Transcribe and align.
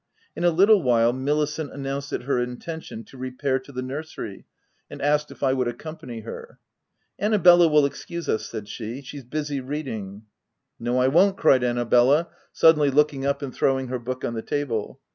In 0.35 0.43
a 0.43 0.49
little 0.49 0.81
while 0.81 1.13
Milicent 1.13 1.71
announced 1.71 2.11
it 2.11 2.23
her 2.23 2.39
intention 2.39 3.03
to 3.03 3.19
repair 3.19 3.59
to 3.59 3.71
the 3.71 3.83
nursery, 3.83 4.45
and 4.89 4.99
asked 4.99 5.29
if 5.29 5.43
I 5.43 5.53
would 5.53 5.67
accompany 5.67 6.21
her." 6.21 6.57
Annabella 7.19 7.67
will 7.67 7.85
excuse 7.85 8.27
us/' 8.27 8.49
said 8.49 8.67
she," 8.67 9.01
she's 9.03 9.23
busy 9.23 9.59
reading."" 9.61 10.23
No, 10.79 10.97
I 10.99 11.07
won't/' 11.07 11.37
cried 11.37 11.63
Annabella, 11.63 12.29
suddenly 12.51 12.89
looking 12.89 13.27
up 13.27 13.43
and 13.43 13.53
throwing 13.53 13.89
her 13.89 13.99
book 13.99 14.25
on 14.25 14.33
the 14.33 14.41
table. 14.41 14.99